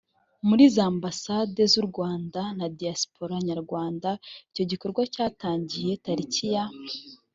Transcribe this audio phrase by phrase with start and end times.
[0.47, 4.09] muri za ambasade z u rwanda na diaspora nyarwanda
[4.49, 6.63] icyo gikorwa cyatangiye tariki ya